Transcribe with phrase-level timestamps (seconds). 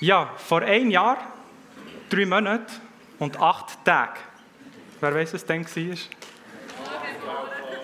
[0.00, 1.18] Ja, vor einem Jahr,
[2.08, 2.72] drei Monate
[3.18, 4.18] und acht Tage.
[4.98, 5.96] Wer weiß, was denn war?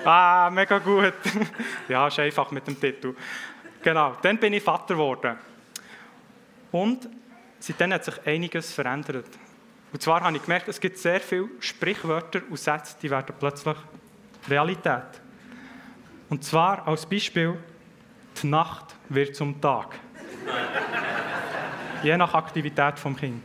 [0.04, 1.12] Ah, mega gut.
[1.88, 3.14] ja, ist einfach mit dem Titel.
[3.82, 5.36] Genau, dann bin ich Vater geworden.
[6.72, 7.06] Und
[7.58, 9.26] seitdem hat sich einiges verändert.
[9.92, 13.76] Und zwar habe ich gemerkt, es gibt sehr viele Sprichwörter und Sätze, die werden plötzlich
[14.48, 15.20] Realität.
[16.30, 17.58] Und zwar als Beispiel,
[18.42, 19.96] die Nacht wird zum Tag.
[22.06, 23.42] Je nach Aktivität vom Kind.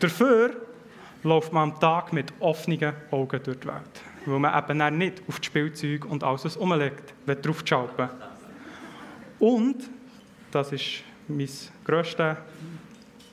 [0.00, 0.50] Dafür
[1.22, 4.02] läuft man am Tag mit offenen Augen durch die Welt.
[4.26, 8.10] Weil man eben nicht auf das Spielzeug und alles, was rumliegt, drauf schalten
[9.38, 9.88] Und,
[10.50, 11.48] das ist mein
[11.86, 12.36] grösstes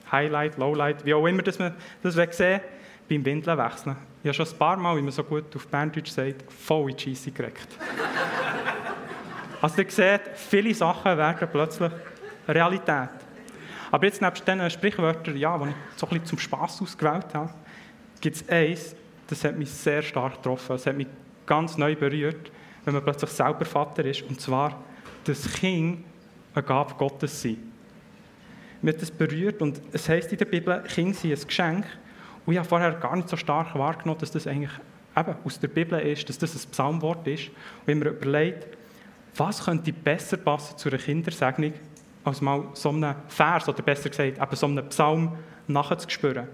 [0.10, 2.62] Highlight, Lowlight, wie auch immer das man das sehen
[3.10, 3.98] beim Windeln wechseln.
[4.24, 6.96] Ich habe schon ein paar Mal, wie man so gut auf Berndeutsch sagt, voll in
[6.96, 7.68] die gekriegt.
[9.62, 11.92] also ihr seht, viele Sachen werden plötzlich
[12.48, 13.29] Realität.
[13.92, 17.50] Aber jetzt nebst diesen Sprichwörtern, ja, die ich so ein bisschen zum Spass ausgewählt habe,
[18.22, 18.96] gibt es eins,
[19.28, 20.76] das hat mich sehr stark getroffen.
[20.76, 21.08] Es hat mich
[21.46, 22.52] ganz neu berührt,
[22.86, 24.24] wenn man plötzlich selber Vater ist.
[24.24, 24.82] Und zwar,
[25.24, 26.00] dass Kinder
[26.54, 27.60] eine Gabe Gottes sind.
[28.82, 31.86] Mir hat das berührt und es heißt in der Bibel, Kinder sind ein Geschenk.
[32.46, 34.72] Und ich habe vorher gar nicht so stark wahrgenommen, dass das eigentlich
[35.16, 37.50] eben aus der Bibel ist, dass das ein Psalmwort ist.
[37.50, 37.54] Und
[37.88, 38.78] ich habe mir überlegt,
[39.36, 41.74] was könnte besser passen zu einer Kindersegnung,
[42.24, 46.48] als mal so einen Vers, oder besser gesagt, eben so einen Psalm nachzuspüren.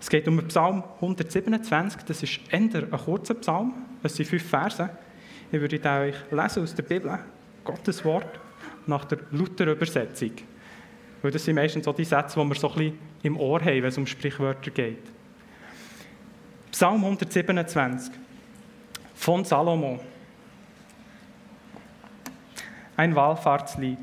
[0.00, 4.48] Es geht um den Psalm 127, das ist eher ein kurzer Psalm, es sind fünf
[4.48, 4.88] Verse.
[5.52, 7.18] Ich würde euch lesen aus der Bibel,
[7.64, 8.40] Gottes Wort,
[8.86, 10.32] nach der Luther-Übersetzung.
[11.22, 13.82] Weil das sind meistens so die Sätze, die wir so ein bisschen im Ohr haben,
[13.82, 15.02] wenn es um Sprichwörter geht.
[16.72, 18.12] Psalm 127
[19.14, 20.00] von Salomo.
[22.96, 23.98] Ein Wallfahrtslied.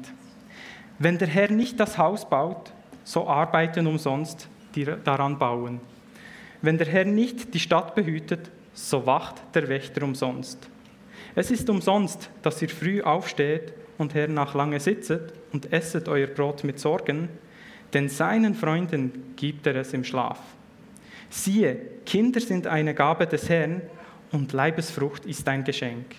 [0.99, 2.71] Wenn der Herr nicht das Haus baut,
[3.03, 5.79] so arbeiten umsonst die daran bauen.
[6.61, 10.69] Wenn der Herr nicht die Stadt behütet, so wacht der Wächter umsonst.
[11.35, 16.63] Es ist umsonst, dass ihr früh aufsteht und hernach lange sitzet und esset euer Brot
[16.63, 17.29] mit Sorgen,
[17.93, 20.39] denn seinen Freunden gibt er es im Schlaf.
[21.29, 23.81] Siehe, Kinder sind eine Gabe des Herrn
[24.31, 26.15] und Leibesfrucht ist ein Geschenk.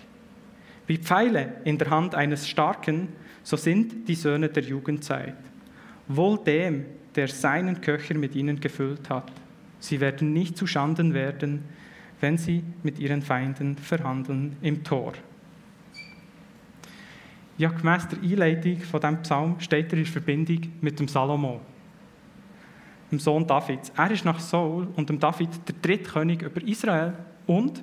[0.88, 3.08] Wie Pfeile in der Hand eines Starken,
[3.42, 5.36] so sind die Söhne der Jugendzeit.
[6.08, 9.30] Wohl dem, der seinen Köcher mit ihnen gefüllt hat.
[9.80, 11.62] Sie werden nicht zu Schanden werden,
[12.20, 15.12] wenn sie mit ihren Feinden verhandeln im Tor.
[17.58, 21.60] Ja, gemäss der Einleitung von diesem Psalm steht er in Verbindung mit dem Salomo,
[23.10, 23.92] dem Sohn Davids.
[23.94, 27.12] Er ist nach Saul und dem David der dritte König über Israel
[27.46, 27.82] und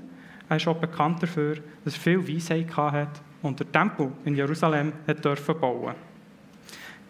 [0.49, 4.93] er ist auch bekannt dafür, dass er viel Weisheit hatte und der Tempel in Jerusalem
[5.07, 5.95] dürfen bauen.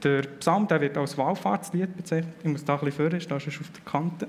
[0.03, 2.35] Der Psalm der wird als Wallfahrtslied bezeichnet.
[2.43, 4.27] Ich muss da ein bisschen vorne, da ist auf der Kante.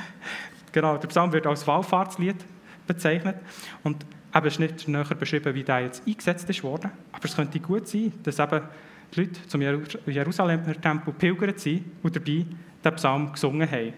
[0.72, 2.36] genau, der Psalm wird als Wallfahrtslied
[2.86, 3.36] bezeichnet.
[3.82, 6.90] Und eben ist nicht näher beschrieben, wie der jetzt eingesetzt worden.
[7.12, 8.62] Aber es könnte gut sein, dass eben
[9.14, 12.46] die Leute zum Jerusalemer Tempel pilgert sind und dabei
[12.84, 13.92] den Psalm gesungen haben.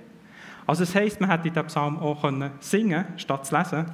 [0.67, 3.87] Also das heisst, man hätte den Psalm auch können singen statt zu lesen,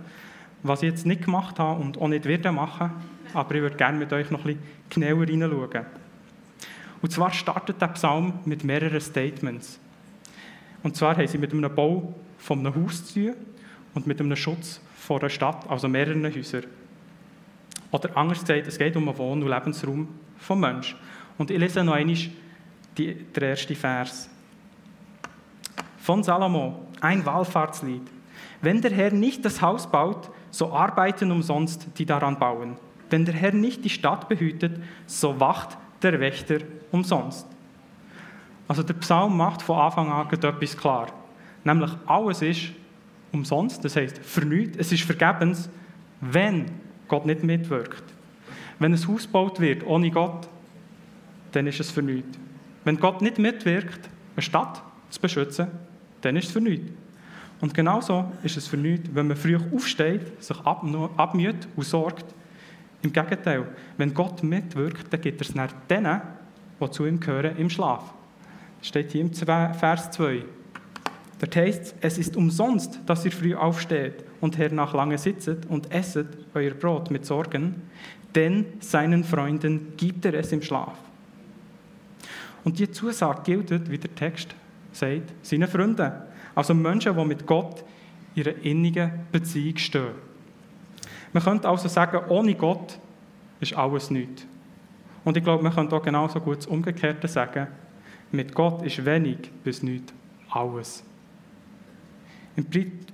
[0.63, 2.91] was ich jetzt nicht gemacht habe und auch nicht werde machen,
[3.33, 5.87] aber ich würde gerne mit euch noch ein bisschen genauer hineinschauen.
[7.03, 9.81] Und zwar startet der Psalm mit mehreren Statements.
[10.83, 13.35] Und zwar haben sie mit einem Bau von einem Haus zu tun
[13.95, 16.65] und mit einem Schutz vor einer Stadt, also mehreren Häusern.
[17.91, 20.97] Oder anders gesagt, es geht um einen Wohn- und Lebensraum vom Menschen.
[21.39, 22.17] Und ich lese noch einmal
[22.97, 24.29] die, den ersten Vers.
[25.99, 28.03] Von Salomo, ein Wallfahrtslied.
[28.63, 32.77] Wenn der Herr nicht das Haus baut, so arbeiten umsonst die daran bauen.
[33.09, 36.59] Wenn der Herr nicht die Stadt behütet, so wacht der Wächter
[36.91, 37.47] umsonst.
[38.69, 41.09] Also der Psalm macht von Anfang an etwas klar.
[41.65, 42.71] Nämlich alles ist
[43.33, 44.43] umsonst, das heißt für
[44.79, 45.69] es ist vergebens,
[46.21, 46.67] wenn
[47.09, 48.05] Gott nicht mitwirkt.
[48.79, 50.49] Wenn ein Haus gebaut wird ohne Gott,
[51.53, 52.23] dann ist es für.
[52.85, 55.69] Wenn Gott nicht mitwirkt, eine Stadt zu beschützen,
[56.23, 56.79] dann ist es für.
[57.61, 62.25] Und genauso ist es für nichts, wenn man früh aufsteht, sich abmüht und sorgt.
[63.03, 63.67] Im Gegenteil,
[63.97, 66.21] wenn Gott mitwirkt, dann gibt er es nach denen,
[66.81, 68.13] die zu ihm gehören, im Schlaf.
[68.79, 70.43] Das steht hier im Vers 2.
[71.39, 76.29] Dort heißt es, ist umsonst, dass ihr früh aufsteht und hernach lange sitzet und esset
[76.55, 77.83] euer Brot mit Sorgen,
[78.35, 80.97] denn seinen Freunden gibt er es im Schlaf.
[82.63, 84.55] Und die Zusage gilt, wie der Text
[84.93, 86.13] sagt, seinen Freunden.
[86.55, 87.85] Also Menschen, die mit Gott
[88.35, 90.15] in ihrer innigen Beziehung stehen.
[91.33, 92.99] Man könnte also sagen, ohne Gott
[93.61, 94.47] ist alles nichts.
[95.25, 97.69] Und ich glaube, man könnte auch genauso gut das Umgekehrte sagen.
[98.33, 100.13] Mit Gott ist wenig bis nichts
[100.51, 101.05] alles.
[102.57, 102.67] Im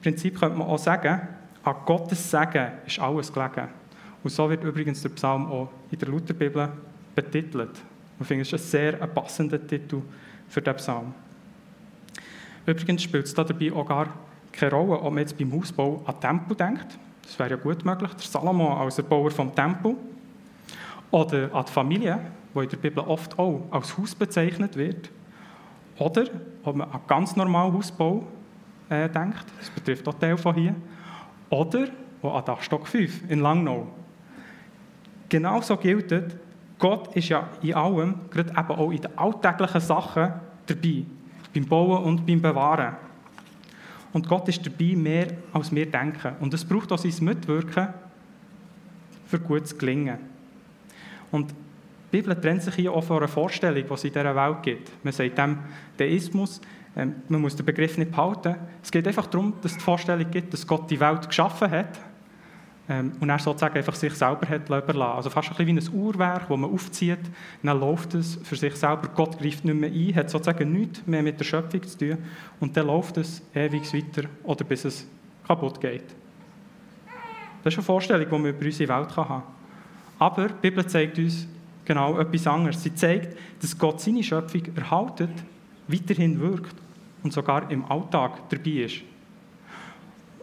[0.03, 1.21] Prinzip könnte man auch sagen,
[1.63, 3.69] an Gottes Segen ist alles gelegen.
[4.23, 6.69] Und so wird übrigens der Psalm auch in der Lutherbibel
[7.15, 7.83] betitelt.
[8.19, 10.03] Ich finde, es ist ein sehr passender Titel
[10.49, 11.15] für diesen Psalm.
[12.67, 14.09] Übrigens spielt es dabei auch gar
[14.53, 16.99] keine Rolle, ob man jetzt beim Hausbau an Tempel denkt.
[17.23, 18.11] Das wäre ja gut möglich.
[18.13, 19.95] Der Salomo als Erbauer vom Tempel.
[21.11, 22.19] Oder an die Familie,
[22.55, 25.11] die in der Bibel oft auch als Haus bezeichnet wird.
[25.99, 26.25] Oder
[26.65, 28.25] ob man an ganz normalen Hausbau
[28.89, 29.45] äh, denkt.
[29.59, 30.75] Das betrifft auch Teil von hier.
[31.51, 31.87] Oder
[32.23, 33.87] an Dachstock 5 in Langnau.
[35.29, 36.13] Genauso gilt,
[36.79, 40.33] Gott ist ja in allem, gerade eben auch in den alltäglichen Sachen
[40.67, 41.05] dabei.
[41.57, 42.97] Beim Bauen und beim Bewahren.
[44.13, 46.35] Und Gott ist dabei mehr, als wir denken.
[46.41, 47.89] Und es braucht auch sein Mitwirken
[49.27, 50.19] für gutes Gelingen.
[51.33, 54.63] Und die Bibel trennt sich hier auch von einer Vorstellung, die es in dieser Welt
[54.63, 55.05] gibt.
[55.05, 55.59] Man sagt dem
[55.97, 56.61] Deismus,
[56.95, 58.57] ähm, man muss den Begriff nicht behalten.
[58.83, 61.99] Es geht einfach darum, dass es die Vorstellung gibt, dass Gott die Welt geschaffen hat
[62.89, 65.17] ähm, und er sozusagen einfach sich selber hat überlassen.
[65.17, 67.19] Also fast ein wie ein Uhrwerk, das man aufzieht,
[67.63, 69.09] dann läuft es für sich selber.
[69.15, 72.19] Gott greift nicht mehr ein, hat sozusagen nichts mehr mit der Schöpfung zu tun
[72.61, 75.07] und dann läuft es ewig weiter oder bis es
[75.47, 76.05] kaputt geht.
[77.65, 79.43] Das ist eine Vorstellung, die man über unsere Welt haben kann.
[80.19, 81.49] Aber die Bibel zeigt uns
[81.85, 82.83] genau etwas anderes.
[82.83, 85.31] Sie zeigt, dass Gott seine Schöpfung erhaltet,
[85.89, 86.77] weiterhin wirkt
[87.23, 89.03] und sogar im Alltag dabei ist.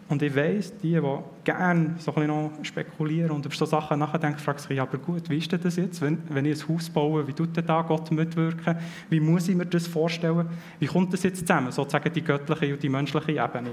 [0.10, 4.38] Und ich weiss, die, die gerne so ein noch spekulieren und über so Sachen nachdenken,
[4.38, 7.26] fragen sich, aber gut, wie ist denn das jetzt, wenn, wenn ich ein Haus baue,
[7.28, 8.76] wie tut denn da Gott mitwirken?
[9.10, 10.48] Wie muss ich mir das vorstellen?
[10.80, 13.72] Wie kommt das jetzt zusammen, sozusagen die göttliche und die menschliche Ebene?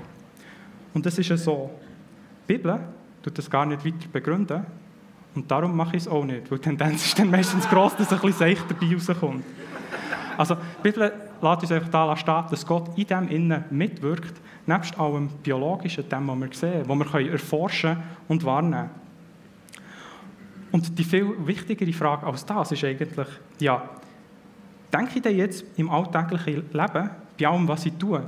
[0.94, 1.70] Und das ist ja so.
[2.48, 2.78] Die Bibel
[3.22, 4.66] tut das gar nicht weiter begründen
[5.34, 8.12] und darum mache ich es auch nicht, weil die Tendenz ist dann meistens groß, dass
[8.12, 9.44] ein bisschen seicht dabei rauskommt.
[10.36, 11.12] Also die Bibel
[11.42, 14.40] lässt uns einfach da stehen, dass Gott in dem Innen mitwirkt,
[14.70, 17.96] nebst allem Biologischen, dem, was wir sehen, was wir erforschen
[18.28, 18.90] und wahrnehmen
[20.72, 23.26] Und die viel wichtigere Frage als das ist eigentlich,
[23.58, 23.90] ja,
[24.92, 28.22] denke ich denn jetzt im alltäglichen Leben, bei allem, was ich tue,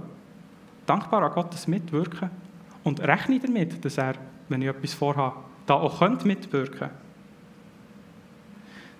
[0.86, 2.30] dankbar an Gottes Mitwirken
[2.82, 4.14] und rechne ich damit, dass er,
[4.48, 5.36] wenn ich etwas vorhabe,
[5.66, 6.94] da auch mitwirken könnte?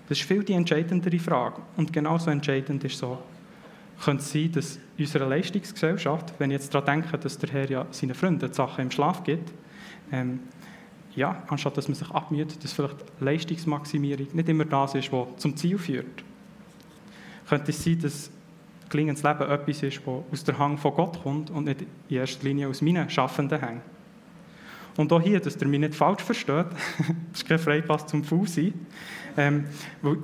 [0.07, 1.61] Das ist viel die entscheidendere Frage.
[1.75, 3.19] Und genauso entscheidend ist so,
[4.03, 7.85] könnte es sein, dass unsere Leistungsgesellschaft, wenn ich jetzt daran denke, dass der Herr ja
[7.91, 9.51] seinen Freunden die Sachen im Schlaf gibt,
[10.11, 10.39] ähm,
[11.15, 15.55] ja, anstatt dass man sich abmüht, dass vielleicht Leistungsmaximierung nicht immer das ist, was zum
[15.55, 16.23] Ziel führt.
[17.47, 18.31] Könnte es sein, dass
[18.89, 22.43] gelingendes Leben etwas ist, das aus der Hang von Gott kommt und nicht in erster
[22.43, 23.81] Linie aus meinen schaffenden Hängen?
[24.95, 26.67] Und auch hier, dass ihr mich nicht falsch versteht,
[27.31, 28.73] das ist kein Freipass zum Faulsein.
[29.35, 29.65] Ähm,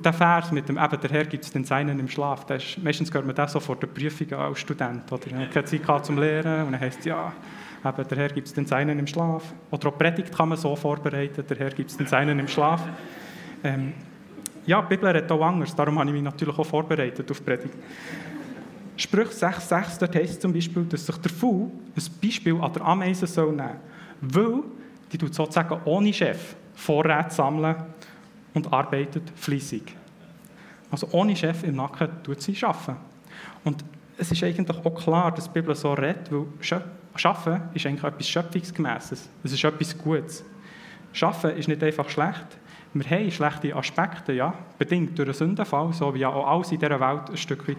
[0.03, 2.83] der Vers mit dem, eben, der Herr gibt es den Seinen im Schlaf, das ist,
[2.83, 5.11] meistens gehört man das so vor der Prüfung als Student.
[5.11, 5.31] Oder?
[5.31, 7.33] Man hat keine Zeit gehabt zum Lehren und dann heisst es, ja,
[7.83, 9.53] eben, der Herr gibt es den Seinen im Schlaf.
[9.71, 12.81] Oder auch Predigt kann man so vorbereiten, der Herr gibt es den Seinen im Schlaf.
[13.63, 13.93] Ähm,
[14.65, 17.73] ja, die Bibel redet auch anders, darum habe ich mich natürlich auch vorbereitet auf Predigt.
[18.95, 22.85] Sprüche 6,6, dort heisst es zum Beispiel, dass sich der Fuhl ein Beispiel an der
[22.85, 23.79] Ameise soll nehmen
[24.21, 24.63] soll, weil
[25.11, 27.75] die tut sozusagen ohne Chef Vorräte sammeln
[28.53, 29.95] und arbeitet fließig.
[30.91, 32.97] Also ohne Chef im Nacken tut sie arbeiten.
[33.63, 33.83] Und
[34.17, 36.45] es ist eigentlich auch klar, dass die Bibel so redet, weil
[37.15, 39.29] Schaffen ist eigentlich etwas Schöpfungsgemäßes.
[39.43, 40.43] Es ist etwas Gutes.
[41.13, 42.57] Schaffen ist nicht einfach schlecht.
[42.93, 46.79] Wir haben schlechte Aspekte, ja, bedingt durch einen Sündenfall, so wie ja auch alles in
[46.79, 47.77] dieser Welt ein Stück weit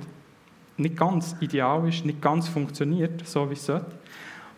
[0.76, 3.86] nicht ganz ideal ist, nicht ganz funktioniert, so wie es sollte.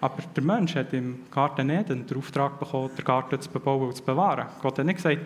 [0.00, 3.97] Aber der Mensch hat im Garten Eden den Auftrag bekommen, den Garten zu bebauen und
[3.97, 4.47] zu bewahren.
[4.61, 5.21] Gott hat nicht gesagt,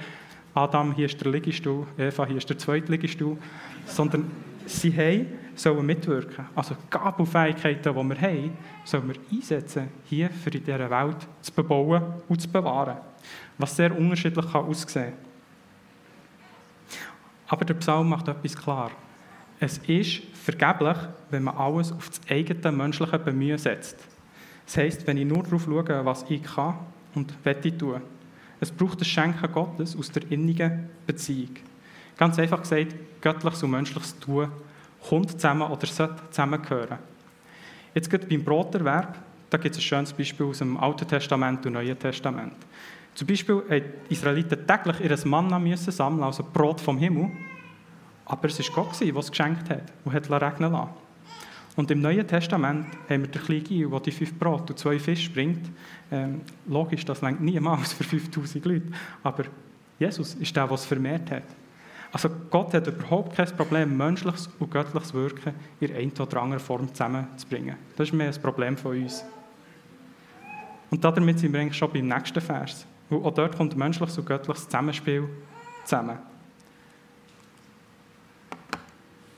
[0.56, 3.36] Adam, hier ist der Liegestuhl, Eva, hier ist der zweite Liegestuhl,
[3.84, 4.30] sondern
[4.64, 6.46] sie haben, sollen mitwirken.
[6.54, 12.02] Also Gabelfähigkeiten, die wir haben, sollen wir einsetzen, hier für in dieser Welt zu bebauen
[12.26, 12.96] und zu bewahren.
[13.58, 15.12] Was sehr unterschiedlich kann aussehen.
[17.48, 18.90] Aber der Psalm macht etwas klar.
[19.60, 20.96] Es ist vergeblich,
[21.30, 23.98] wenn man alles auf das eigene menschliche Bemühen setzt.
[24.64, 26.78] Das heisst, wenn ich nur darauf schaue, was ich kann
[27.14, 28.00] und wette tun,
[28.60, 31.56] es braucht das Schenken Gottes aus der innigen Beziehung.
[32.16, 34.48] Ganz einfach gesagt, göttliches und menschliches Tun
[35.08, 36.98] kommt zusammen oder sollte zusammengehören.
[37.94, 39.18] Jetzt geht beim Broterwerb,
[39.50, 42.54] da gibt es ein schönes Beispiel aus dem Alten Testament und Neuen Testament.
[43.14, 47.30] Zum Beispiel mussten die Israeliten täglich ihr Manna müssen sammeln, also Brot vom Himmel.
[48.26, 51.05] Aber es war Gott, der es geschenkt hat und hat regnen lassen.
[51.76, 54.99] Und im Neuen Testament haben wir den kleinen Gil, der die fünf Brot und zwei
[54.99, 55.71] Fische bringt.
[56.11, 58.87] Ähm, logisch, das längt niemals für 5000 Leute.
[59.23, 59.45] Aber
[59.99, 61.45] Jesus ist der, der es vermehrt hat.
[62.12, 66.88] Also Gott hat überhaupt kein Problem, menschliches und göttliches Wirken in einer oder anderen Form
[66.88, 67.76] zusammenzubringen.
[67.95, 69.23] Das ist mehr ein Problem von uns.
[70.90, 72.87] Und damit sind wir eigentlich schon beim nächsten Vers.
[73.11, 75.28] Weil auch dort kommt menschliches und göttliches Zusammenspiel
[75.85, 76.18] zusammen.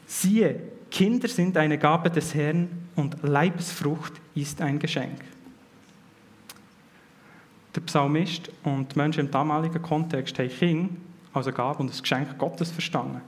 [0.06, 5.20] Siehe, Kinder sind eine Gabe des Herrn und Leibesfrucht ist ein Geschenk.
[7.74, 10.96] Der Psalmist und die Menschen im damaligen Kontext haben Kinder
[11.32, 13.20] als eine Gabe und ein Geschenk Gottes verstanden.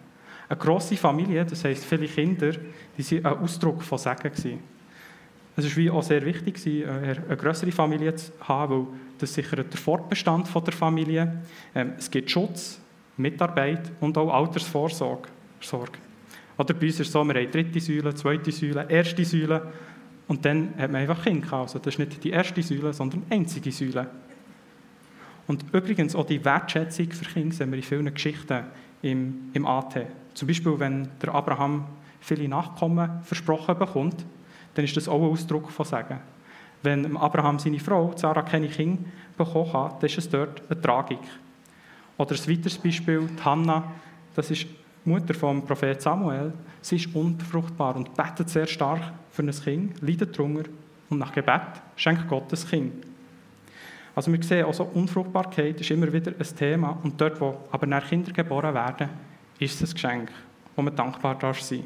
[0.49, 2.53] Eine grosse Familie, das heisst viele Kinder,
[2.99, 4.61] die waren ein Ausdruck von Segen.
[5.57, 8.87] Es war auch sehr wichtig, eine größere Familie zu haben, weil
[9.19, 11.43] das sichert den Fortbestand der Familie.
[11.75, 12.81] Es gibt Schutz,
[13.17, 15.29] Mitarbeit und auch Altersvorsorge.
[16.61, 19.63] Oder bei uns ist es so, wir haben dritte Säule, zweite Säule, erste Säule
[20.29, 21.51] und dann hat man einfach Kinder.
[21.55, 24.11] Also das ist nicht die erste Säule, sondern die einzige Säule.
[25.47, 28.65] Und übrigens auch die Wertschätzung für Kinder sehen wir in vielen Geschichten
[29.01, 30.07] im, im AT.
[30.35, 31.87] Zum Beispiel, wenn der Abraham
[32.21, 34.27] viele Nachkommen versprochen bekommt,
[34.75, 36.21] dann ist das auch ein Ausdruck von Segen.
[36.83, 39.03] Wenn Abraham seine Frau, Sarah, keine Kinder
[39.39, 41.21] bekommen hat, dann ist es dort eine Tragik.
[42.19, 43.91] Oder ein weiteres Beispiel, die Hannah,
[44.37, 44.67] das ist
[45.11, 50.39] Mutter vom Prophet Samuel, sie ist unbefruchtbar und betet sehr stark für ein Kind, leidet
[50.39, 50.71] darunter
[51.09, 52.93] und nach Gebet schenkt Gott ein Kind.
[54.15, 58.09] Also wir sehen, also Unfruchtbarkeit ist immer wieder ein Thema und dort, wo aber nach
[58.09, 59.09] Kinder geboren werden,
[59.59, 60.33] ist es ein Geschenk,
[60.77, 61.85] wo man dankbar darf sein.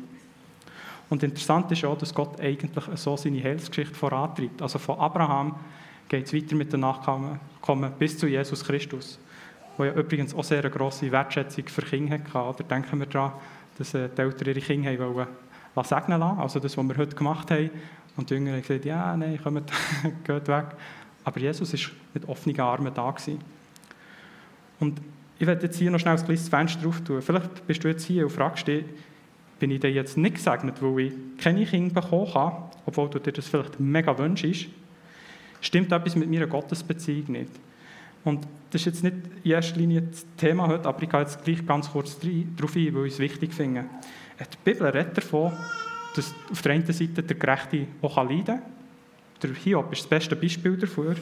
[1.10, 4.62] Und interessant ist auch, dass Gott eigentlich so seine Heilsgeschichte vorantreibt.
[4.62, 5.54] Also von Abraham
[6.08, 7.38] geht es weiter mit den Nachkommen
[7.98, 9.18] bis zu Jesus Christus
[9.76, 12.38] wo ja übrigens auch sehr eine grosse Wertschätzung für Kinder hatte.
[12.38, 13.32] Oder denken wir daran,
[13.78, 15.26] dass äh, die Eltern ihre Kinder wollen,
[15.84, 17.70] segnen lassen, also das, was wir heute gemacht haben.
[18.16, 19.72] Und die Jünger haben gesagt, ja, nein, kommt,
[20.24, 20.66] geht weg.
[21.24, 23.10] Aber Jesus war mit offenen Armen da.
[23.10, 23.40] Gewesen.
[24.78, 25.00] Und
[25.38, 27.20] ich werde jetzt hier noch schnell ein kleines Fenster drauf tun.
[27.22, 28.84] Vielleicht bist du jetzt hier und fragst dich,
[29.58, 33.32] bin ich denn jetzt nicht gesegnet, weil ich keine Kinder bekommen habe, obwohl du dir
[33.32, 34.66] das vielleicht mega wünschst?
[35.60, 37.50] Stimmt etwas mit meiner Gottesbeziehung nicht?
[38.24, 39.14] Und das ist jetzt nicht
[39.44, 42.92] in erster Linie das Thema heute, aber ich gehe jetzt gleich ganz kurz darauf ein,
[42.92, 43.84] weil ich es wichtig finde.
[44.40, 45.52] Die Bibel redet davon,
[46.16, 48.62] dass auf der einen Seite der Gerechte auch leiden kann.
[49.40, 51.14] Der Hiob ist das beste Beispiel dafür,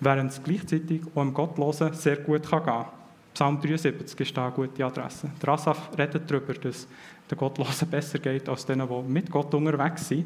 [0.00, 2.86] während es gleichzeitig auch im Gottlosen sehr gut kann gehen kann.
[3.34, 5.30] Psalm 73 ist da eine gute Adresse.
[5.42, 6.88] Der Asaf redet darüber, dass
[7.28, 10.24] der Gottlosen besser geht als denen, die mit Gott unterwegs sind.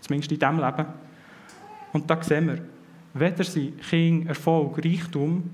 [0.00, 0.86] Zumindest in diesem Leben.
[1.92, 2.62] Und da sehen wir,
[3.14, 5.50] Weder sind Kinder, Erfolg, Reichtum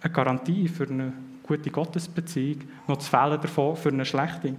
[0.00, 4.54] eine Garantie für eine gute Gottesbeziehung, noch das Fehlen davon für eine schlechte.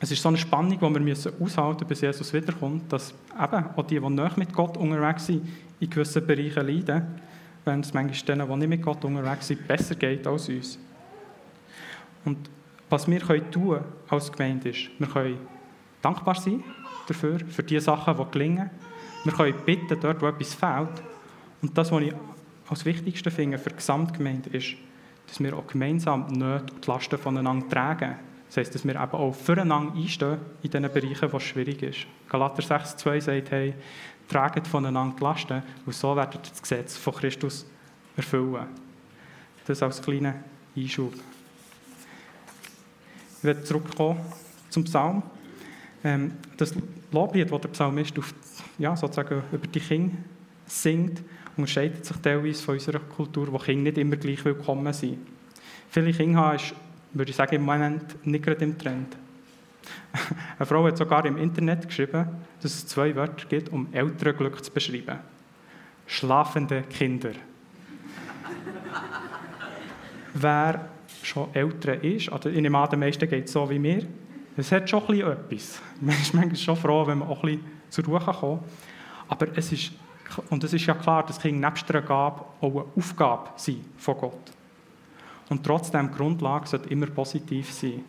[0.00, 3.64] Es ist so eine Spannung, die wir müssen aushalten müssen, bis Jesus wiederkommt, dass eben
[3.76, 5.46] auch die, die nicht mit Gott unterwegs sind,
[5.80, 7.06] in gewissen Bereichen leiden,
[7.64, 10.78] wenn es manchmal denen, die nicht mit Gott unterwegs sind, besser geht als uns.
[12.24, 12.48] Und
[12.88, 15.38] was wir können tun als Gemeinde ist, wir können
[16.00, 16.62] dankbar sein
[17.06, 18.70] dafür, für die Sachen, die gelingen.
[19.24, 21.02] Wir können bitten, dort, wo etwas fehlt,
[21.62, 22.14] und das, was ich
[22.68, 24.74] als Wichtigste finde für die Gesamtgemeinde, ist,
[25.26, 28.16] dass wir auch gemeinsam die Nöte und die Lasten voneinander tragen.
[28.46, 32.06] Das heisst, dass wir eben auch füreinander einstehen in den Bereichen, wo es schwierig ist.
[32.28, 33.74] Galater 6,2 sagt, hey,
[34.28, 37.66] traget voneinander die Lasten und so werdet ihr das Gesetz von Christus
[38.16, 38.66] erfüllen.
[39.66, 40.34] Das als kleiner
[40.76, 41.12] Einschub.
[43.38, 44.20] Ich werde zurückkommen
[44.70, 45.22] zum Psalm.
[46.02, 46.74] Ähm, das
[47.12, 48.32] Loblied, das der Psalmist auf,
[48.78, 50.16] ja, sozusagen über die Kinder
[50.66, 51.22] singt,
[51.58, 55.18] unterscheidet sich teilweise von unserer Kultur, wo Kinder nicht immer gleich willkommen sind.
[55.90, 56.74] Viele Kinder haben, ist,
[57.12, 59.16] würde ich sagen, im Moment nicht gerade im Trend.
[60.58, 62.26] Eine Frau hat sogar im Internet geschrieben,
[62.62, 65.18] dass es zwei Wörter gibt, um Elternglück zu beschreiben.
[66.06, 67.32] Schlafende Kinder.
[70.34, 70.88] Wer
[71.22, 74.06] schon Eltern ist, also in den meisten geht es so wie mir,
[74.56, 75.80] es hat schon etwas.
[76.00, 78.62] Man ist manchmal schon froh, wenn man auch ein bisschen zur Ruhe kommt.
[79.28, 79.92] Aber es ist
[80.50, 84.18] und es ist ja klar, dass Kinder nebst einer Gabe auch eine Aufgabe sind von
[84.18, 84.52] Gott.
[85.48, 88.04] Und trotzdem, die Grundlage sollte immer positiv sein.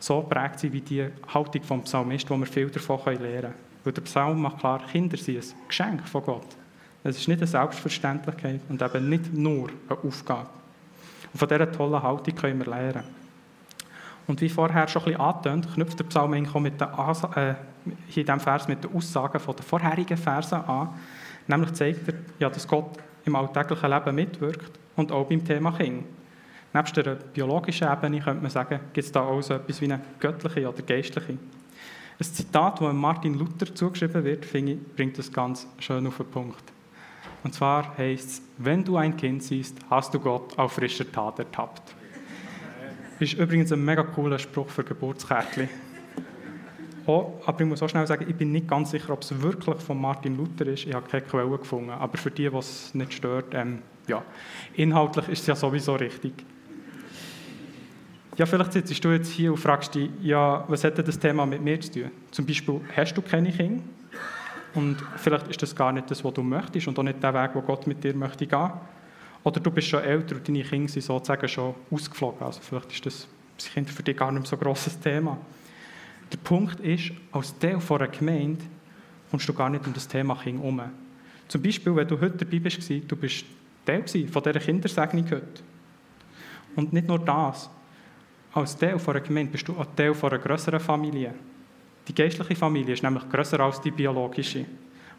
[0.00, 3.54] So prägt sie wie die Haltung vom Psalmist, wo wir viel davon lernen können.
[3.84, 6.46] Weil der Psalm macht klar, Kinder sind ein Geschenk von Gott.
[7.04, 10.48] Es ist nicht eine Selbstverständlichkeit und eben nicht nur eine Aufgabe.
[11.32, 13.04] Und von dieser tollen Haltung können wir lernen.
[14.26, 16.88] Und wie vorher schon ein bisschen angetönt, knüpft der Psalm mit den,
[17.36, 17.54] äh,
[18.08, 20.90] hier in diesem Vers mit den Aussagen den vorherigen Versen an.
[21.46, 26.04] Nämlich zeigt er, ja, dass Gott im alltäglichen Leben mitwirkt und auch beim Thema Kind.
[26.72, 30.00] Neben der biologischen Ebene könnte man sagen, gibt es da auch so etwas wie eine
[30.20, 31.32] göttliche oder geistliche.
[31.32, 31.38] Ein
[32.24, 36.62] Zitat, das Martin Luther zugeschrieben wird, finde ich, bringt das ganz schön auf den Punkt.
[37.42, 41.38] Und zwar heißt es, wenn du ein Kind siehst, hast du Gott auf frischer Tat
[41.38, 41.94] ertappt.
[43.18, 45.68] Ist übrigens ein mega cooler Spruch für Geburtskärtchen.
[47.12, 49.80] Oh, aber ich muss auch schnell sagen, ich bin nicht ganz sicher, ob es wirklich
[49.80, 50.86] von Martin Luther ist.
[50.86, 51.90] Ich habe keine Quelle gefunden.
[51.90, 54.22] Aber für die, die es nicht stört, ähm, ja,
[54.74, 56.32] inhaltlich ist es ja sowieso richtig.
[58.36, 61.44] Ja, vielleicht sitzt du jetzt hier und fragst dich, ja, was hat denn das Thema
[61.46, 62.10] mit mir zu tun?
[62.30, 63.82] Zum Beispiel, hast du keine Kinder?
[64.76, 67.50] Und vielleicht ist das gar nicht das, was du möchtest und auch nicht der Weg,
[67.54, 68.70] wo Gott mit dir möchte gehen.
[69.42, 72.46] Oder du bist schon älter und deine Kinder sind sozusagen schon ausgeflogen.
[72.46, 73.26] Also vielleicht ist
[73.56, 75.36] das Kind für dich gar nicht so ein grosses Thema.
[76.32, 78.64] Der Punkt ist, als Teil einer Gemeinde
[79.30, 80.80] kommst du gar nicht um das Thema Kind herum.
[81.48, 83.44] Zum Beispiel, wenn du heute dabei bist, du bist
[83.84, 85.62] Teil von dieser Kindersegnung heute.
[86.76, 87.68] Und nicht nur das,
[88.52, 91.34] als Teil einer Gemeinde bist du auch Teil einer größeren Familie.
[92.06, 94.66] Die geistliche Familie ist nämlich größer als die biologische.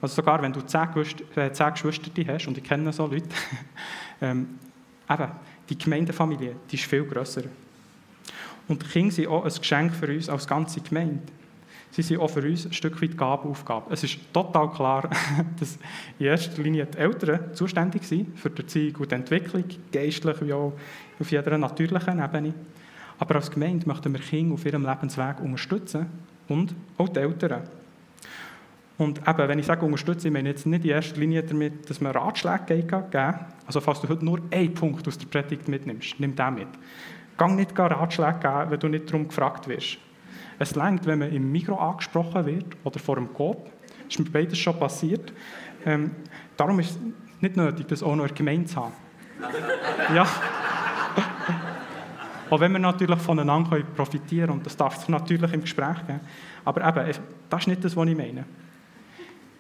[0.02, 0.88] Also sogar wenn du zehn,
[1.36, 3.30] äh, zehn Geschwister hast, und ich kenne so Leute,
[4.22, 4.60] ähm,
[5.10, 5.32] eben,
[5.70, 7.44] die Gemeindefamilie, die ist viel grösser.
[8.72, 11.20] Und die Kinder sind auch ein Geschenk für uns als ganze Gemeinde.
[11.92, 13.92] Sie sind auch für uns ein Stück weit Gabeaufgabe.
[13.92, 15.10] Es ist total klar,
[15.60, 15.78] dass
[16.18, 20.54] in erster Linie die Eltern zuständig sind für die Erziehung und die Entwicklung, geistlich wie
[20.54, 20.72] auch
[21.20, 22.54] auf jeder natürlichen Ebene.
[23.20, 26.06] Aber als Gemeinde möchten wir Kinder auf ihrem Lebensweg unterstützen
[26.48, 27.64] und auch die Eltern.
[28.98, 32.00] Und eben, wenn ich sage unterstützen, ich meine jetzt nicht in erster Linie damit, dass
[32.00, 33.36] man Ratschläge geben
[33.68, 36.68] Also falls du heute nur einen Punkt aus der Predigt mitnimmst, nimm den mit.
[37.42, 39.98] Gang nicht gar Ratschläge geben, wenn du nicht darum gefragt wirst.
[40.60, 43.66] Es längt, wenn man im Mikro angesprochen wird oder vor dem Coop.
[43.66, 45.34] Das ist mir beides schon passiert.
[45.84, 46.12] Ähm,
[46.56, 47.00] darum ist es
[47.42, 48.94] nicht nötig, das auch noch in Gemeinde zu haben.
[50.14, 50.28] ja.
[52.52, 56.20] Auch wenn wir natürlich voneinander profitieren können, und das darf es natürlich im Gespräch geben.
[56.64, 58.46] Aber eben, das ist nicht das, was ich meine.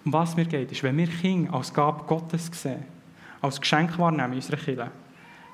[0.05, 2.85] Um was mir geht, ist, wenn wir Kinder als Gabe Gottes sehen,
[3.41, 4.91] als Geschenk wahrnehmen in unserer Kirche,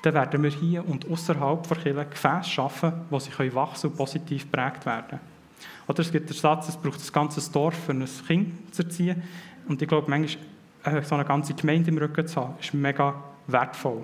[0.02, 4.44] dann werden wir hier und außerhalb der Kirche Gefäße schaffen, wo sie wachsen und positiv
[4.44, 5.20] geprägt werden.
[5.88, 9.24] Oder es gibt den Satz, es braucht ein ganzes Dorf, für ein Kind zu erziehen.
[9.68, 10.46] Und ich glaube, manchmal
[10.84, 14.04] äh, so eine ganze Gemeinde im Rücken zu haben, ist mega wertvoll.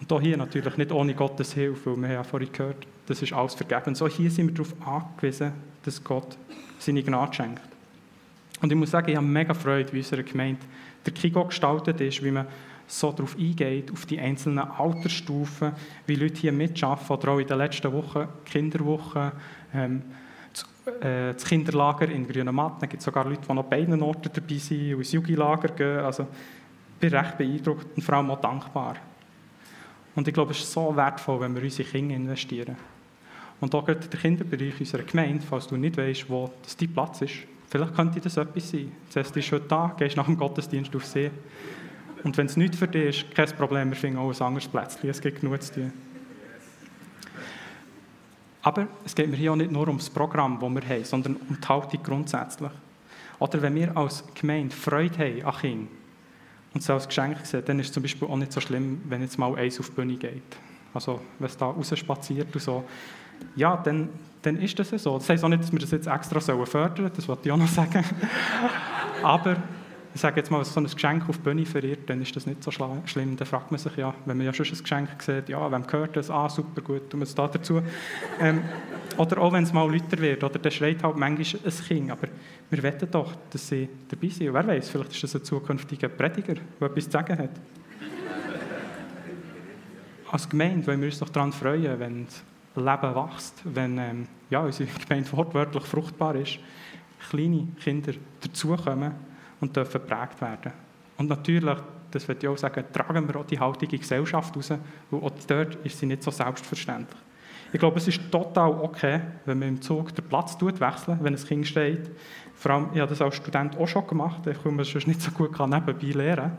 [0.00, 3.22] Und auch hier natürlich nicht ohne Gottes Hilfe, weil wir haben ja vorhin gehört, das
[3.22, 3.94] ist alles vergeben.
[3.94, 5.52] So hier sind wir darauf angewiesen,
[5.84, 6.36] dass Gott
[6.78, 7.62] seine Gnade schenkt.
[8.60, 10.60] Und ich muss sagen, ich habe mega Freude, wie unsere Gemeinde
[11.04, 12.46] der Kigo gestaltet ist, wie man
[12.92, 15.72] so darauf eingeht, auf die einzelnen Altersstufen,
[16.06, 19.32] wie Leute hier mitarbeiten, oder auch in den letzten Wochen, Kinderwochen,
[19.74, 20.02] ähm,
[20.52, 24.30] das, äh, das Kinderlager in Grünen Matten, gibt sogar Leute, die noch bei beiden Orten
[24.32, 26.00] dabei sind und ins Jugendlager gehen.
[26.00, 28.96] Also ich bin recht beeindruckt und vor allem auch dankbar.
[30.14, 32.76] Und ich glaube, es ist so wertvoll, wenn wir unsere Kinder investieren.
[33.58, 37.34] Und auch gerade der Kinderbereich unserer Gemeinde, falls du nicht weißt, wo dein Platz ist,
[37.70, 38.92] vielleicht könnte das etwas sein.
[39.08, 41.30] Zuerst ist heute da, gehst nach dem Gottesdienst auf See.
[42.24, 45.10] Und wenn es nicht für dich ist, kein Problem, wir finden auch ein anderes Plätzchen.
[45.10, 45.92] Es gibt genug zu tun.
[48.62, 51.36] Aber es geht mir hier auch nicht nur um das Programm, das wir haben, sondern
[51.36, 52.70] um die Haltung grundsätzlich.
[53.40, 55.88] Oder wenn wir als Gemeinde Freude haben an Kindern,
[56.74, 59.20] und es als Geschenk sehen, dann ist es zum Beispiel auch nicht so schlimm, wenn
[59.20, 60.42] jetzt mal eins auf die Bühne geht.
[60.94, 62.84] Also, wenn es da rausspaziert und so.
[63.56, 64.08] Ja, dann,
[64.42, 65.18] dann ist das so.
[65.18, 67.56] Das heisst auch nicht, dass wir das jetzt extra fördern sollen, das wollte ich auch
[67.56, 68.04] noch sagen.
[69.22, 69.56] Aber
[70.14, 72.62] ich sage jetzt mal, so ein Geschenk auf die Bühne verirrt, dann ist das nicht
[72.62, 73.36] so schlimm.
[73.36, 76.16] Dann fragt man sich ja, wenn man ja schon ein Geschenk sieht, ja, wem gehört
[76.16, 76.30] das?
[76.30, 77.80] Ah, super, gut, tun wir es da dazu.
[78.40, 78.62] Ähm,
[79.18, 82.28] oder auch wenn es mal lauter wird, oder dann schreit halt manchmal ein Kind, aber
[82.70, 84.48] wir wetten doch, dass sie dabei sind.
[84.48, 87.50] Und wer weiß, vielleicht ist das ein zukünftiger Prediger, der etwas zu sagen hat.
[90.30, 92.42] Als Gemeinde wollen wir uns doch daran freuen, wenn das
[92.74, 96.58] Leben wächst, wenn ähm, ja, unsere Gemeinde wortwörtlich fruchtbar ist,
[97.28, 99.12] kleine Kinder dazukommen
[99.62, 100.72] und dürfen geprägt werden.
[101.16, 101.78] Und natürlich,
[102.10, 104.72] das würde ich auch sagen, tragen wir auch die heutige Gesellschaft raus,
[105.10, 107.18] weil auch dort ist sie nicht so selbstverständlich.
[107.72, 111.34] Ich glaube, es ist total okay, wenn man im Zug den Platz tut, wechseln, wenn
[111.34, 112.10] ein Kind steht.
[112.54, 115.30] Vor allem, ich habe das als Student auch schon gemacht, kann mir sonst nicht so
[115.30, 116.52] gut nebenbei lernen.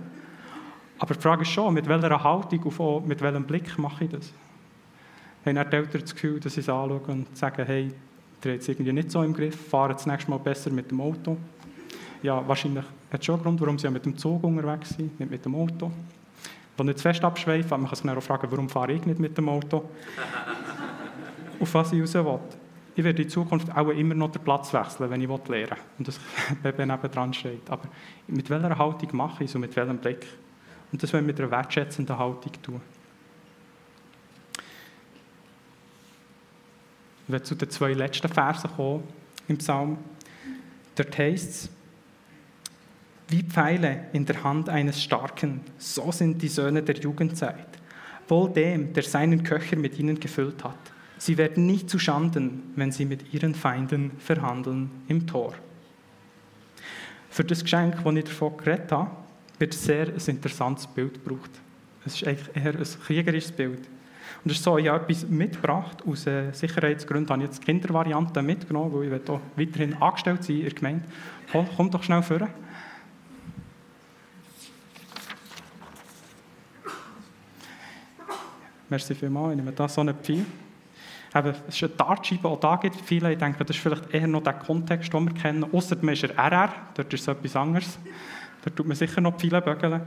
[0.98, 4.34] Aber die Frage ist schon, mit welcher Haltung und mit welchem Blick mache ich das?
[5.46, 7.92] Haben die Eltern das Gefühl, dass sie es anschauen und sagen, hey,
[8.38, 11.38] habt es irgendwie nicht so im Griff, fahren das nächste Mal besser mit dem Auto?
[12.24, 15.30] Ja, wahrscheinlich hat es schon einen Grund, warum sie mit dem Zug unterwegs sind, nicht
[15.30, 15.92] mit dem Auto.
[16.76, 19.20] Wenn nicht zu fest abschweifen, man kann sich dann auch fragen, warum fahre ich nicht
[19.20, 19.90] mit dem Auto?
[21.60, 22.40] Auf was ich raus will.
[22.96, 25.68] Ich werde in Zukunft auch immer noch den Platz wechseln, wenn ich lernen will.
[26.00, 26.20] Und das
[26.64, 27.70] Baby nebenan steht.
[27.70, 27.84] Aber
[28.28, 30.26] mit welcher Haltung mache ich es und mit welchem Blick?
[30.92, 32.82] Und das wollen wir mit einer wertschätzenden Haltung tun.
[37.26, 39.04] Ich werde zu den zwei letzten Versen kommen
[39.48, 39.98] im Psalm.
[40.96, 41.70] Dort heißt es,
[43.34, 47.68] wie Pfeile in der Hand eines Starken, so sind die Söhne der Jugendzeit.
[48.28, 50.78] wohl dem, der seinen Köcher mit ihnen gefüllt hat.
[51.18, 55.56] Sie werden nicht zu Schanden, wenn sie mit ihren Feinden verhandeln im Tor.
[57.32, 59.10] Für das Geschenk, das ich davon geredet habe,
[59.58, 61.50] wird sehr ein interessantes Bild gebraucht.
[62.06, 63.80] Es ist eigentlich eher ein kriegerisches Bild.
[64.44, 66.04] Und es ist so, ich habe etwas mitgebracht.
[66.06, 70.58] Aus äh, Sicherheitsgründen habe ich jetzt die Kindervariante mitgenommen, weil ich auch weiterhin angestellt sein
[70.58, 71.06] in der Gemeinde.
[71.52, 72.48] Komm doch schnell vor.
[78.94, 80.46] Merci vielmals, ich nehme da so einen Pfeil.
[81.34, 84.14] Eben, es ist eine Dartscheibe, auch da gibt es viele, ich denke, das ist vielleicht
[84.14, 85.66] eher noch der Kontext, den wir kennen.
[85.74, 87.98] Außer man ist RR, dort ist es etwas anderes.
[88.64, 90.00] Da tut man sicher noch Pfeile bügeln.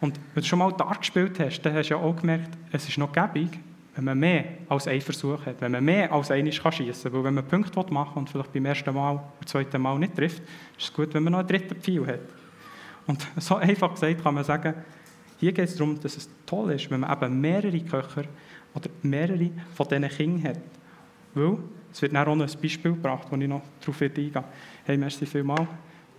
[0.00, 2.88] Und wenn du schon mal Dart gespielt hast, dann hast du ja auch gemerkt, es
[2.88, 3.60] ist noch gäbig,
[3.94, 7.12] wenn man mehr als einen Versuch hat, wenn man mehr als einen schießen kann.
[7.12, 10.40] Weil wenn man Punkte machen und vielleicht beim ersten Mal oder zweiten Mal nicht trifft,
[10.78, 12.20] ist es gut, wenn man noch einen dritten Pfeil hat.
[13.06, 14.76] Und so einfach gesagt kann man sagen,
[15.38, 18.24] hier geht es darum, dass es toll ist, wenn man eben mehrere Köcher
[18.74, 20.60] oder mehrere von diesen Kindern hat.
[21.34, 21.58] Weil,
[21.92, 24.32] es wird dann auch noch ein Beispiel gebracht, wo ich noch darauf eingehe.
[24.84, 25.68] Hey, merci vielmals.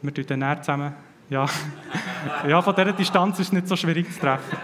[0.01, 0.93] Wir tun dann zusammen,
[1.29, 1.45] ja,
[2.47, 4.57] ja, von dieser Distanz ist es nicht so schwierig zu treffen.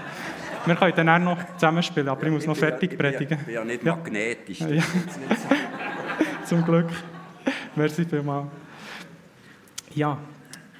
[0.66, 3.40] Wir können dann auch noch zusammenspielen, aber ich muss noch fertig predigen.
[3.40, 4.60] Ich bin ja nicht magnetisch.
[4.60, 4.84] Ja.
[6.46, 6.90] Zum Glück.
[7.76, 8.48] Merci vielmals.
[9.96, 10.18] Ja,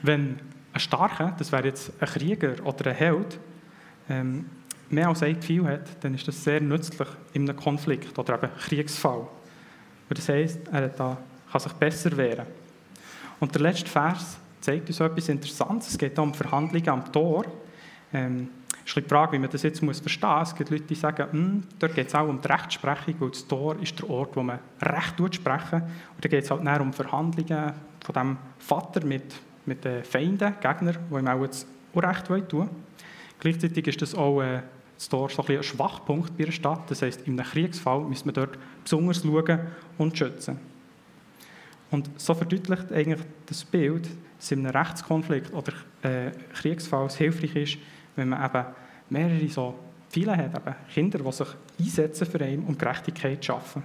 [0.04, 0.40] wenn
[0.74, 3.40] ein Starker, das wäre jetzt ein Krieger oder ein Held,
[4.10, 4.46] ähm,
[4.90, 8.52] mehr als ein Gefühl hat, dann ist das sehr nützlich in einem Konflikt oder eben
[8.60, 9.28] Kriegsfall.
[10.10, 11.18] das heisst, er da,
[11.52, 12.46] kann sich besser wehren.
[13.40, 15.90] Und der letzte Vers zeigt uns etwas Interessantes.
[15.90, 17.46] Es geht um Verhandlungen am Tor.
[18.14, 18.50] Ähm,
[18.86, 20.50] ist die Frage, wie man das jetzt verstehen muss.
[20.50, 23.48] Es gibt Leute, die sagen, hm, dort geht es auch um die Rechtsprechung, weil das
[23.48, 26.94] Tor ist der Ort, wo man Recht sprechen Und da geht es halt näher um
[26.94, 29.36] Verhandlungen von dem Vater mit,
[29.66, 32.70] mit den Feinden, Gegnern, die ihm auch jetzt Unrecht tun wollen.
[33.42, 34.62] Gleichzeitig ist das auch äh,
[34.96, 36.90] das Tor so ein, ein Schwachpunkt bei einer Stadt.
[36.90, 39.60] Das heisst, in einem Kriegsfall müssen wir dort besonders schauen
[39.98, 40.60] und schützen.
[41.90, 45.74] Und so verdeutlicht eigentlich das Bild, dass in einem Rechtskonflikt oder
[46.04, 47.78] äh, Kriegsfall es hilfreich ist,
[48.16, 48.66] wenn man eben
[49.10, 49.76] mehrere so
[50.10, 51.48] viele hat, eben Kinder, die sich
[51.80, 53.84] einsetzen für einen, um Gerechtigkeit schaffen.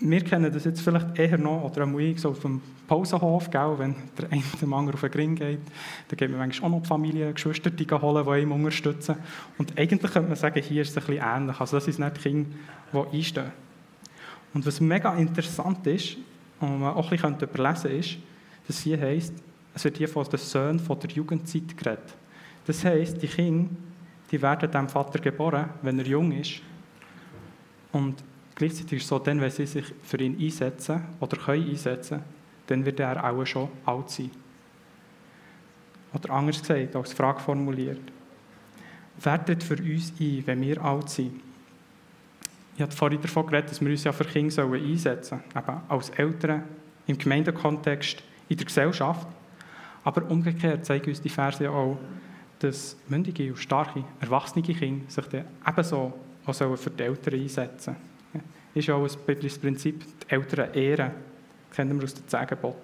[0.00, 3.74] Wir kennen das jetzt vielleicht eher noch, oder am ich so auf dem Pausenhof, gell,
[3.78, 5.60] wenn der eine dem anderen auf den Ring geht,
[6.08, 9.16] dann geht man manchmal auch noch die Familie, Geschwister die holen, die einen unterstützen.
[9.56, 11.60] Und eigentlich könnte man sagen, hier ist es ein bisschen ähnlich.
[11.60, 12.50] Also das sind nicht die Kinder,
[12.92, 13.52] die einstehen.
[14.52, 16.16] Und was mega interessant ist,
[16.60, 18.16] und man auch ein bisschen überlesen ist,
[18.66, 19.34] dass hier heisst,
[19.74, 22.16] es wird hier von den Söhnen von der Jugendzeit geredet.
[22.66, 23.70] Das heisst, die Kinder,
[24.30, 26.60] die werden dem Vater geboren, wenn er jung ist.
[27.92, 28.16] Und
[28.58, 32.24] Gleichzeitig ist es so, dann, wenn sie sich für ihn einsetzen oder können einsetzen,
[32.66, 34.32] dann wird er auch schon alt sein.
[36.12, 38.00] Oder anders gesagt, als Frage formuliert.
[39.22, 41.40] Wer tritt für uns ein, wenn wir alt sind?
[42.74, 45.64] Ich habe vorhin davon geredet, dass wir uns ja für Kinder einsetzen sollen.
[45.64, 46.64] Eben als Eltern,
[47.06, 49.28] im Gemeindekontext, in der Gesellschaft.
[50.02, 51.96] Aber umgekehrt zeigen uns die Verse ja auch,
[52.58, 56.12] dass mündige und starke, erwachsene Kinder sich dann ebenso
[56.44, 58.07] auch für die Eltern einsetzen sollen
[58.74, 61.10] ist auch ein biblisches Prinzip, die Eltern ehren.
[61.68, 62.76] Das kennen wir aus dem Zehngebot.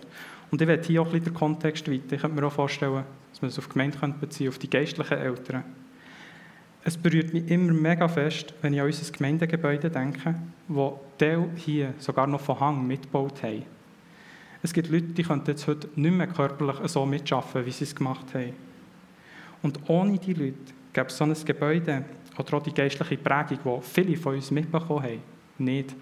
[0.51, 2.15] Und ich werde hier auch ein bisschen den Kontext weiter.
[2.15, 5.19] Ich könnte mir auch vorstellen, dass man es auf die Gemeinde beziehen auf die geistlichen
[5.19, 5.65] Eltern.
[6.87, 10.35] Es berührt mich immer mega fest, wenn ich an unser Gemeindegebäude denke,
[10.69, 13.65] wo Teil hier sogar noch von Hang mitgebaut haben.
[14.63, 17.95] Es gibt Leute, die können jetzt heute nicht mehr körperlich so mitschaffen, wie sie es
[17.95, 18.53] gemacht haben.
[19.63, 20.55] Und ohne die Leute
[20.93, 22.05] gäbe es so ein Gebäude
[22.39, 25.23] oder auch die geistliche Prägung, die viele von uns mitbekommen haben,
[25.59, 25.95] nicht.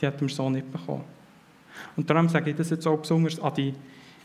[0.00, 1.04] Die hätten wir so nicht bekommen.
[1.96, 3.74] Und darum sage ich das jetzt auch besonders an die,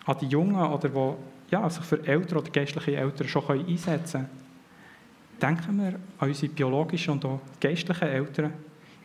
[0.05, 4.45] an die Jungen, oder die ja, sich für Eltern oder geistliche Eltern schon einsetzen können.
[5.41, 8.53] Denken wir an unsere biologischen und auch geistlichen Eltern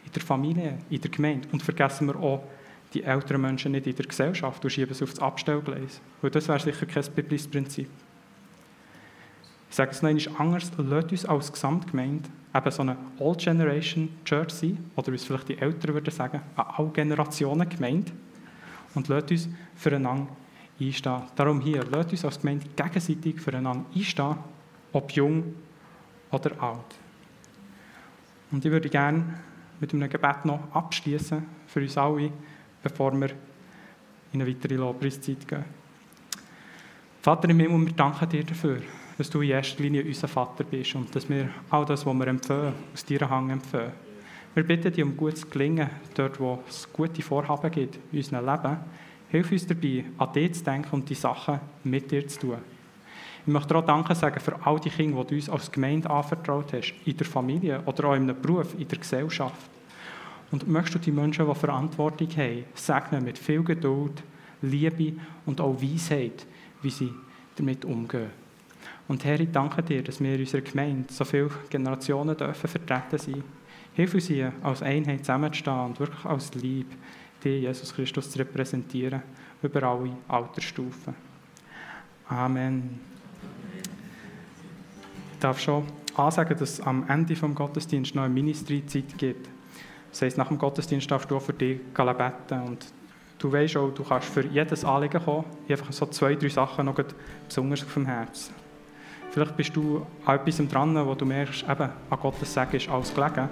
[0.05, 1.49] in der Familie, in der Gemeinde.
[1.53, 2.43] Und vergessen wir auch
[2.95, 6.01] die älteren Menschen nicht in der Gesellschaft und schieben sie auf das Abstellgleis.
[6.23, 7.89] Weil das wäre sicher kein biblisches Prinzip.
[9.69, 14.09] Ich sage es noch einmal anders, lasst uns als Gesamtgemeinde eben so eine Old Generation
[14.25, 18.13] Church sein, oder wie es vielleicht die Eltern würden sagen, eine All-Generationen-Gemeinde.
[18.95, 20.27] Und lasst uns füreinander
[20.81, 21.23] einstehen.
[21.37, 24.37] Darum hier, lasst uns als Gemeinde gegenseitig füreinander einstehen,
[24.93, 25.55] ob jung
[26.31, 26.99] oder alt.
[28.51, 29.23] Und ich würde gerne
[29.79, 32.33] mit einem Gebet noch abschließen für uns alle,
[32.83, 33.31] bevor wir
[34.33, 35.65] in eine weitere Lobpreiszeit gehen.
[37.23, 38.81] Vater im Himmel, wir danken dir dafür
[39.21, 42.27] dass du in erster Linie unser Vater bist und dass wir all das, was wir
[42.27, 43.93] empfehlen, aus deiner Hand empfehlen.
[44.55, 48.79] Wir bitten dich um gutes Gelingen, dort wo es gute Vorhaben gibt in unserem Leben.
[49.29, 52.59] Hilf uns dabei, an dich zu denken und die Sachen mit dir zu tun.
[53.45, 56.95] möchte auch Danke sagen für all die Kinder, die du uns als Gemeinde anvertraut hast,
[57.05, 59.69] in der Familie oder auch in einem Beruf, in der Gesellschaft.
[60.51, 64.23] Und möchtest du die Menschen, die Verantwortung haben, segnen mit viel Geduld,
[64.63, 66.47] Liebe und auch Weisheit,
[66.81, 67.13] wie sie
[67.57, 68.31] damit umgehen.
[69.11, 73.18] Und Herr, ich danke dir, dass wir in unserer Gemeinde so viele Generationen dürfen vertreten
[73.18, 73.42] sein.
[73.92, 76.87] Hilf uns hier, als Einheit zusammenzustehen und wirklich als Lieb,
[77.42, 79.20] die Jesus Christus zu repräsentieren,
[79.64, 81.12] über alle Altersstufen.
[82.29, 83.01] Amen.
[85.33, 89.49] Ich darf schon ansagen, dass es am Ende des Gottesdienstes noch eine Ministry-Zeit gibt.
[90.12, 92.61] Das heisst, nach dem Gottesdienst darfst du auch für dich beten.
[92.64, 92.87] Und
[93.40, 95.46] du weißt auch, du kannst für jedes Anliegen kommen.
[95.66, 96.94] Ich einfach so zwei, drei Sachen noch
[97.49, 98.60] besonders auf dem Herzen.
[99.31, 103.14] Vielleicht bist du an etwas dran, wo du merkst, eben, an Gottes Segen ist alles
[103.14, 103.49] gelegen.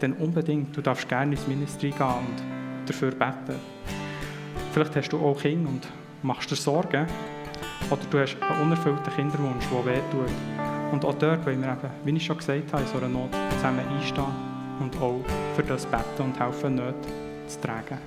[0.00, 3.60] Dann unbedingt, du darfst gerne ins Ministry gehen und dafür beten.
[4.72, 5.86] Vielleicht hast du auch Kinder und
[6.22, 7.06] machst dir Sorgen.
[7.90, 10.32] Oder du hast einen unerfüllten Kinderwunsch, der wehtut.
[10.90, 13.30] Und auch dort wollen wir eben, wie ich schon gesagt habe, in so einer Not
[13.50, 14.24] zusammen einstehen
[14.80, 15.20] und auch
[15.54, 16.94] für das beten und helfen, nicht
[17.46, 17.98] zu tragen.